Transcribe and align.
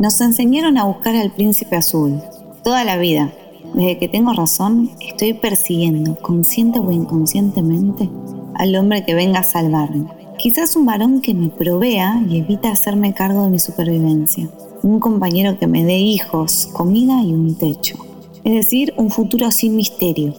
Nos 0.00 0.20
enseñaron 0.20 0.78
a 0.78 0.84
buscar 0.84 1.16
al 1.16 1.32
príncipe 1.32 1.74
azul, 1.74 2.20
toda 2.62 2.84
la 2.84 2.98
vida. 2.98 3.32
Desde 3.74 3.98
que 3.98 4.06
tengo 4.06 4.32
razón, 4.32 4.90
estoy 5.00 5.32
persiguiendo, 5.32 6.14
consciente 6.20 6.78
o 6.78 6.92
inconscientemente, 6.92 8.08
al 8.54 8.76
hombre 8.76 9.04
que 9.04 9.16
venga 9.16 9.40
a 9.40 9.42
salvarme. 9.42 10.06
Quizás 10.38 10.76
un 10.76 10.86
varón 10.86 11.20
que 11.20 11.34
me 11.34 11.48
provea 11.48 12.22
y 12.28 12.38
evita 12.38 12.70
hacerme 12.70 13.12
cargo 13.12 13.42
de 13.42 13.50
mi 13.50 13.58
supervivencia. 13.58 14.48
Un 14.84 15.00
compañero 15.00 15.58
que 15.58 15.66
me 15.66 15.84
dé 15.84 15.98
hijos, 15.98 16.68
comida 16.72 17.20
y 17.24 17.34
un 17.34 17.56
techo. 17.56 17.96
Es 18.44 18.54
decir, 18.54 18.94
un 18.98 19.10
futuro 19.10 19.50
sin 19.50 19.74
misterio. 19.74 20.32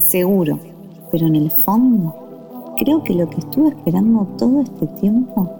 Seguro. 0.00 0.60
Pero 1.10 1.28
en 1.28 1.36
el 1.36 1.50
fondo, 1.50 2.74
creo 2.76 3.02
que 3.02 3.14
lo 3.14 3.30
que 3.30 3.38
estuve 3.38 3.70
esperando 3.70 4.26
todo 4.36 4.60
este 4.60 4.86
tiempo 5.00 5.57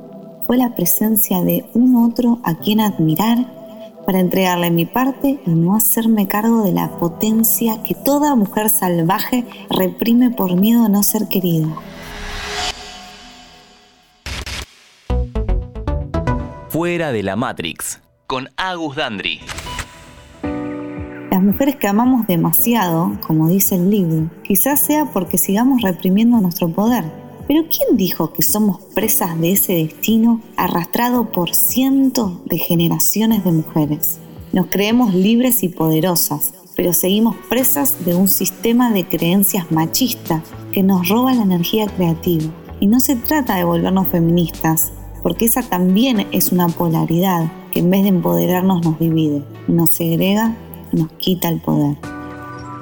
fue 0.49 0.57
la 0.57 0.75
presencia 0.75 1.43
de 1.43 1.67
un 1.75 1.95
otro 1.95 2.41
a 2.43 2.55
quien 2.55 2.81
admirar 2.81 3.37
para 4.07 4.19
entregarle 4.19 4.71
mi 4.71 4.87
parte 4.87 5.39
y 5.45 5.51
no 5.51 5.77
hacerme 5.77 6.27
cargo 6.27 6.63
de 6.63 6.73
la 6.73 6.89
potencia 6.93 7.83
que 7.83 7.95
toda 7.95 8.35
mujer 8.35 8.71
salvaje 8.71 9.45
reprime 9.69 10.31
por 10.31 10.57
miedo 10.57 10.87
a 10.87 10.89
no 10.89 11.03
ser 11.03 11.29
querida. 11.29 11.69
Fuera 16.71 17.13
de 17.13 17.23
la 17.23 17.37
Matrix, 17.37 18.01
con 18.27 18.49
Agus 18.57 18.97
Dandri. 18.97 19.41
Las 21.31 21.43
mujeres 21.43 21.77
que 21.77 21.89
amamos 21.89 22.27
demasiado, 22.27 23.19
como 23.27 23.51
dice 23.51 23.75
el 23.75 23.91
libro, 23.91 24.31
quizás 24.45 24.81
sea 24.81 25.05
porque 25.13 25.37
sigamos 25.37 25.83
reprimiendo 25.83 26.41
nuestro 26.41 26.71
poder 26.71 27.28
pero 27.49 27.65
¿quién 27.65 27.97
dijo 27.97 28.35
que 28.35 28.43
somos 28.43 28.79
presas 28.95 29.41
de 29.41 29.53
ese 29.53 29.73
destino 29.73 30.43
arrastrado 30.57 31.33
por 31.33 31.55
cientos 31.55 32.45
de 32.45 32.59
generaciones 32.59 33.43
de 33.43 33.53
mujeres? 33.53 34.19
Nos 34.53 34.67
creemos 34.67 35.15
libres 35.15 35.63
y 35.63 35.71
poderosas, 35.71 36.53
pero 36.77 36.93
seguimos 36.93 37.37
presas 37.49 38.05
de 38.05 38.15
un 38.15 38.29
sistema 38.29 38.93
de 38.93 39.09
creencias 39.09 39.73
machistas 39.73 40.43
que 40.73 40.83
nos 40.83 41.09
roba 41.09 41.33
la 41.33 41.43
energía 41.43 41.87
creativa. 41.87 42.53
Y 42.81 42.87
no 42.87 43.01
se 43.01 43.17
trata 43.17 43.57
de 43.57 43.65
volvernos 43.65 44.09
feministas, 44.09 44.93
porque 45.23 45.47
esa 45.47 45.63
también 45.63 46.27
es 46.33 46.53
una 46.53 46.69
polaridad 46.69 47.51
que 47.73 47.81
en 47.81 47.91
vez 47.91 48.03
de 48.03 48.11
empoderarnos 48.11 48.85
nos 48.85 48.99
divide, 48.99 49.43
nos 49.67 49.91
segrega 49.91 50.55
y 50.93 50.99
nos 50.99 51.11
quita 51.13 51.49
el 51.49 51.61
poder. 51.61 51.97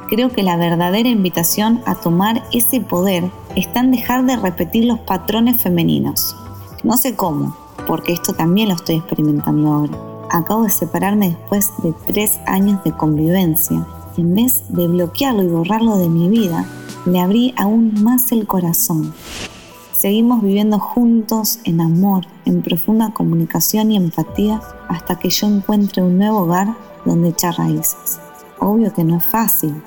Creo 0.09 0.31
que 0.31 0.45
la 0.45 0.57
verdadera 0.57 1.09
invitación 1.09 1.81
a 1.85 1.97
tomar 1.97 2.45
ese 2.53 2.81
poder 2.81 3.29
está 3.57 3.81
en 3.81 3.91
dejar 3.91 4.25
de 4.25 4.37
repetir 4.37 4.85
los 4.85 5.01
patrones 5.01 5.61
femeninos. 5.61 6.37
No 6.85 6.97
sé 6.97 7.17
cómo, 7.17 7.57
porque 7.89 8.13
esto 8.13 8.33
también 8.33 8.69
lo 8.69 8.77
estoy 8.77 8.97
experimentando 8.97 9.73
ahora. 9.73 9.99
Acabo 10.31 10.63
de 10.63 10.71
separarme 10.71 11.31
después 11.31 11.73
de 11.83 11.93
tres 12.07 12.39
años 12.47 12.85
de 12.85 12.93
convivencia. 12.93 13.85
En 14.17 14.35
vez 14.37 14.63
de 14.69 14.87
bloquearlo 14.87 15.43
y 15.43 15.49
borrarlo 15.49 15.97
de 15.99 16.09
mi 16.09 16.29
vida, 16.29 16.65
le 17.05 17.19
abrí 17.19 17.53
aún 17.57 18.05
más 18.05 18.31
el 18.31 18.47
corazón. 18.47 19.13
Seguimos 19.93 20.41
viviendo 20.41 20.79
juntos 20.79 21.59
en 21.65 21.81
amor, 21.81 22.27
en 22.45 22.63
profunda 22.63 23.13
comunicación 23.13 23.91
y 23.91 23.97
empatía 23.97 24.61
hasta 24.89 25.19
que 25.19 25.31
yo 25.31 25.49
encuentre 25.49 26.03
un 26.03 26.17
nuevo 26.19 26.43
hogar 26.43 26.77
donde 27.05 27.31
echar 27.31 27.57
raíces. 27.59 28.21
Obvio 28.61 28.93
que 28.93 29.05
no 29.05 29.17
es 29.17 29.25
fácil, 29.25 29.83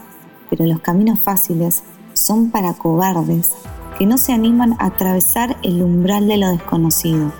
pero 0.49 0.65
los 0.65 0.79
caminos 0.81 1.19
fáciles 1.19 1.83
son 2.13 2.51
para 2.51 2.73
cobardes 2.73 3.51
que 3.97 4.05
no 4.05 4.17
se 4.17 4.33
animan 4.33 4.77
a 4.79 4.87
atravesar 4.87 5.57
el 5.61 5.81
umbral 5.83 6.27
de 6.27 6.37
lo 6.37 6.49
desconocido. 6.49 7.31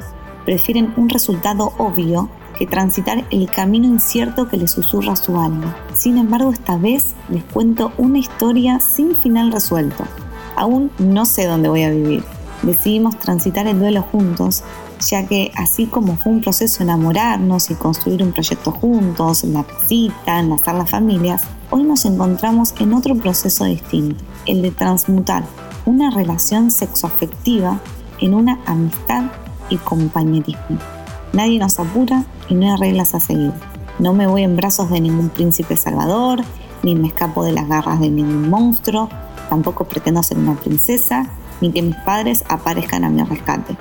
Prefieren 0.46 0.94
un 0.98 1.10
resultado 1.10 1.74
obvio 1.78 2.30
que 2.58 2.68
transitar 2.68 3.24
el 3.32 3.50
camino 3.50 3.86
incierto 3.86 4.50
que 4.50 4.58
les 4.58 4.72
susurra 4.72 5.16
su 5.16 5.40
alma. 5.40 5.78
Sin 5.96 6.18
embargo, 6.18 6.52
esta 6.52 6.76
vez 6.76 7.14
les 7.30 7.46
cuento 7.46 7.94
una 7.98 8.20
historia 8.20 8.82
sin 8.82 9.16
final 9.16 9.54
resuelto. 9.54 10.04
Aún 10.58 10.92
no 11.00 11.26
sé 11.26 11.46
dónde 11.46 11.70
voy 11.70 11.84
a 11.84 11.90
vivir. 11.90 12.24
Decidimos 12.64 13.18
transitar 13.18 13.66
el 13.68 13.80
duelo 13.80 14.02
juntos, 14.02 14.64
ya 15.00 15.26
que 15.26 15.54
así 15.56 15.86
como 15.86 16.18
fue 16.18 16.34
un 16.34 16.42
proceso 16.42 16.84
enamorarnos 16.84 17.72
y 17.72 17.76
construir 17.76 18.22
un 18.22 18.34
proyecto 18.34 18.72
juntos, 18.72 19.46
la 19.46 19.64
casita, 19.64 20.40
enlazar 20.40 20.76
las 20.76 20.90
familias, 20.90 21.44
hoy 21.72 21.84
nos 21.84 22.06
encontramos 22.06 22.74
en 22.80 22.94
otro 22.94 23.16
proceso 23.16 23.66
distinto, 23.66 24.24
el 24.46 24.62
de 24.62 24.72
transmutar 24.72 25.44
una 25.86 26.10
relación 26.10 26.72
sexoafectiva 26.72 27.80
en 28.20 28.34
una 28.34 28.60
amistad 28.66 29.26
y 29.70 29.78
compañerismo. 29.78 30.80
Nadie 31.34 31.60
nos 31.60 31.80
apura 31.80 32.26
y 32.50 32.56
no 32.56 32.72
hay 32.72 32.78
reglas 32.78 33.14
a 33.14 33.20
seguir. 33.20 33.54
No 34.00 34.14
me 34.14 34.28
voy 34.28 34.44
en 34.44 34.56
brazos 34.56 34.90
de 34.90 35.00
ningún 35.02 35.30
príncipe 35.30 35.76
salvador, 35.78 36.42
ni 36.84 36.96
me 36.96 37.08
escapo 37.08 37.44
de 37.44 37.52
las 37.52 37.68
garras 37.68 38.00
de 38.00 38.10
ningún 38.10 38.50
monstruo, 38.50 39.10
tampoco 39.50 39.86
pretendo 39.86 40.24
ser 40.24 40.38
una 40.38 40.56
princesa, 40.56 41.30
ni 41.62 41.72
que 41.72 41.82
mis 41.82 41.96
padres 41.98 42.44
aparezcan 42.48 43.04
a 43.04 43.10
mi 43.10 43.22
rescate. 43.24 43.78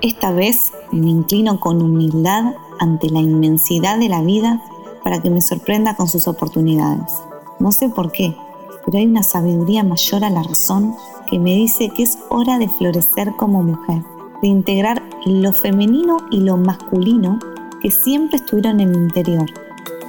Esta 0.00 0.32
vez 0.32 0.72
me 0.90 1.10
inclino 1.10 1.60
con 1.60 1.82
humildad 1.82 2.54
ante 2.80 3.10
la 3.10 3.20
inmensidad 3.20 3.98
de 3.98 4.08
la 4.08 4.22
vida 4.22 4.62
para 5.08 5.22
que 5.22 5.30
me 5.30 5.40
sorprenda 5.40 5.96
con 5.96 6.06
sus 6.06 6.28
oportunidades. 6.28 7.14
No 7.60 7.72
sé 7.72 7.88
por 7.88 8.12
qué, 8.12 8.36
pero 8.84 8.98
hay 8.98 9.06
una 9.06 9.22
sabiduría 9.22 9.82
mayor 9.82 10.22
a 10.22 10.28
la 10.28 10.42
razón 10.42 10.94
que 11.30 11.38
me 11.38 11.54
dice 11.54 11.88
que 11.88 12.02
es 12.02 12.18
hora 12.28 12.58
de 12.58 12.68
florecer 12.68 13.34
como 13.38 13.62
mujer, 13.62 14.02
de 14.42 14.48
integrar 14.48 15.02
lo 15.24 15.54
femenino 15.54 16.18
y 16.30 16.40
lo 16.40 16.58
masculino 16.58 17.38
que 17.80 17.90
siempre 17.90 18.36
estuvieron 18.36 18.80
en 18.80 18.90
mi 18.90 18.98
interior 18.98 19.46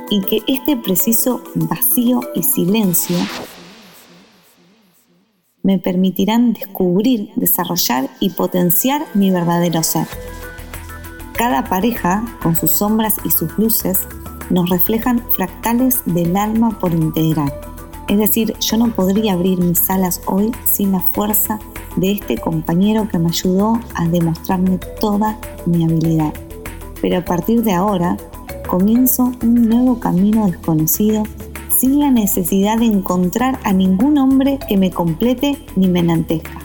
y 0.10 0.20
que 0.20 0.44
este 0.48 0.76
preciso 0.76 1.44
vacío 1.56 2.20
y 2.36 2.44
silencio 2.44 3.16
me 5.64 5.80
permitirán 5.80 6.52
descubrir, 6.52 7.30
desarrollar 7.38 8.10
y 8.20 8.32
potenciar 8.32 9.06
mi 9.14 9.32
verdadero 9.32 9.82
ser. 9.82 10.08
Cada 11.38 11.64
pareja, 11.64 12.26
con 12.44 12.58
sus 12.58 12.72
sombras 12.72 13.16
y 13.24 13.32
sus 13.32 13.58
luces, 13.58 14.06
nos 14.50 14.70
reflejan 14.70 15.24
fractales 15.32 16.02
del 16.06 16.36
alma 16.36 16.78
por 16.80 16.94
integrar. 16.94 17.54
Es 18.08 18.18
decir, 18.18 18.56
yo 18.60 18.78
no 18.78 18.90
podría 18.90 19.34
abrir 19.34 19.60
mis 19.60 19.90
alas 19.90 20.22
hoy 20.26 20.52
sin 20.66 20.92
la 20.92 21.00
fuerza 21.00 21.60
de 21.96 22.14
este 22.14 22.38
compañero 22.38 23.08
que 23.08 23.20
me 23.20 23.30
ayudó 23.30 23.80
a 23.94 24.08
demostrarme 24.08 24.80
toda 25.00 25.38
mi 25.66 25.84
habilidad. 25.84 26.34
Pero 27.02 27.20
a 27.20 27.26
partir 27.26 27.64
de 27.64 27.74
ahora, 27.74 28.18
comienzo 28.68 29.32
un 29.44 29.70
nuevo 29.70 30.00
camino 30.00 30.48
desconocido 30.48 31.24
sin 31.78 32.00
la 32.00 32.12
necesidad 32.12 32.78
de 32.78 32.86
encontrar 32.86 33.60
a 33.64 33.74
ningún 33.74 34.18
hombre 34.18 34.60
que 34.68 34.76
me 34.76 34.92
complete 34.92 35.64
ni 35.76 35.88
me 35.88 36.00
enantezca. 36.00 36.60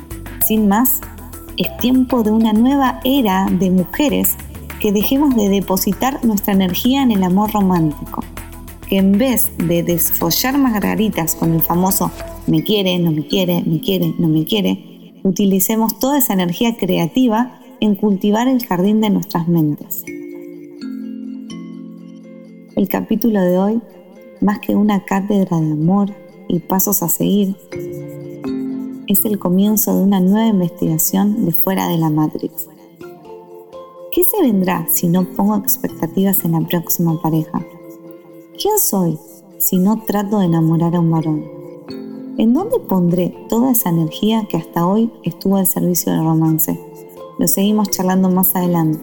Sin 0.46 0.66
más, 0.66 1.00
es 1.56 1.76
tiempo 1.76 2.22
de 2.22 2.30
una 2.30 2.52
nueva 2.52 3.00
era 3.04 3.46
de 3.46 3.70
mujeres 3.70 4.36
que 4.84 4.92
dejemos 4.92 5.34
de 5.34 5.48
depositar 5.48 6.22
nuestra 6.26 6.52
energía 6.52 7.02
en 7.02 7.10
el 7.10 7.22
amor 7.22 7.50
romántico. 7.50 8.22
Que 8.86 8.98
en 8.98 9.16
vez 9.16 9.50
de 9.56 9.82
desfollar 9.82 10.58
margaritas 10.58 11.34
con 11.36 11.54
el 11.54 11.62
famoso 11.62 12.10
me 12.46 12.62
quiere, 12.62 12.98
no 12.98 13.10
me 13.10 13.26
quiere, 13.26 13.62
me 13.64 13.80
quiere, 13.80 14.14
no 14.18 14.28
me 14.28 14.44
quiere, 14.44 15.14
utilicemos 15.22 15.98
toda 15.98 16.18
esa 16.18 16.34
energía 16.34 16.76
creativa 16.76 17.58
en 17.80 17.94
cultivar 17.94 18.46
el 18.46 18.62
jardín 18.66 19.00
de 19.00 19.08
nuestras 19.08 19.48
mentes. 19.48 20.04
El 22.76 22.86
capítulo 22.86 23.40
de 23.40 23.56
hoy, 23.56 23.80
más 24.42 24.58
que 24.58 24.76
una 24.76 25.02
cátedra 25.06 25.60
de 25.60 25.72
amor 25.72 26.14
y 26.46 26.58
pasos 26.58 27.02
a 27.02 27.08
seguir, 27.08 27.56
es 29.06 29.24
el 29.24 29.38
comienzo 29.38 29.96
de 29.96 30.02
una 30.02 30.20
nueva 30.20 30.48
investigación 30.48 31.46
de 31.46 31.52
fuera 31.52 31.88
de 31.88 31.96
la 31.96 32.10
Matrix 32.10 32.68
¿Qué 34.14 34.22
se 34.22 34.40
vendrá 34.40 34.86
si 34.88 35.08
no 35.08 35.24
pongo 35.24 35.56
expectativas 35.56 36.44
en 36.44 36.52
la 36.52 36.60
próxima 36.60 37.20
pareja? 37.20 37.66
¿Quién 38.56 38.78
soy 38.78 39.18
si 39.58 39.76
no 39.76 40.04
trato 40.04 40.38
de 40.38 40.44
enamorar 40.44 40.94
a 40.94 41.00
un 41.00 41.10
varón? 41.10 41.44
¿En 42.38 42.54
dónde 42.54 42.78
pondré 42.78 43.34
toda 43.48 43.72
esa 43.72 43.88
energía 43.88 44.46
que 44.48 44.56
hasta 44.56 44.86
hoy 44.86 45.12
estuvo 45.24 45.56
al 45.56 45.66
servicio 45.66 46.12
del 46.12 46.22
romance? 46.22 46.78
Lo 47.40 47.48
seguimos 47.48 47.90
charlando 47.90 48.30
más 48.30 48.54
adelante. 48.54 49.00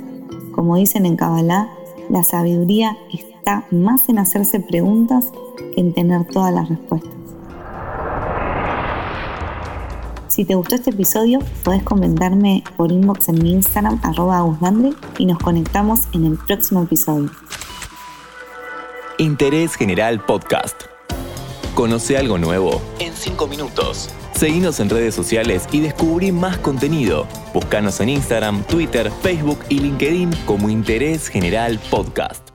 Como 0.54 0.78
dicen 0.78 1.06
en 1.06 1.18
Kabbalah, 1.18 1.70
la 2.08 2.24
sabiduría 2.24 2.98
está 3.12 3.66
más 3.70 4.08
en 4.08 4.18
hacerse 4.18 4.62
preguntas 4.62 5.34
que 5.76 5.82
en 5.82 5.94
tener 5.94 6.26
todas 6.26 6.54
las 6.54 6.70
respuestas. 6.70 7.21
Si 10.32 10.46
te 10.46 10.56
gustó 10.56 10.76
este 10.76 10.92
episodio, 10.92 11.40
podés 11.62 11.84
comentarme 11.84 12.64
por 12.78 12.90
inbox 12.90 13.28
en 13.28 13.44
mi 13.44 13.52
Instagram, 13.52 14.00
arroba 14.02 14.48
y 15.18 15.26
nos 15.26 15.38
conectamos 15.40 16.00
en 16.14 16.26
el 16.26 16.38
próximo 16.38 16.84
episodio. 16.84 17.30
Interés 19.18 19.76
General 19.76 20.24
Podcast. 20.24 20.84
Conoce 21.76 22.18
algo 22.18 22.38
nuevo 22.38 22.82
en 23.00 23.12
5 23.14 23.46
minutos. 23.48 24.10
Seguinos 24.34 24.80
en 24.80 24.90
redes 24.90 25.14
sociales 25.14 25.68
y 25.74 25.82
descubrí 25.82 26.32
más 26.32 26.58
contenido. 26.60 27.28
Búscanos 27.54 28.00
en 28.00 28.08
Instagram, 28.08 28.64
Twitter, 28.64 29.12
Facebook 29.22 29.60
y 29.68 29.80
LinkedIn 29.80 30.32
como 30.46 30.70
Interés 30.70 31.28
General 31.28 31.78
Podcast. 31.90 32.51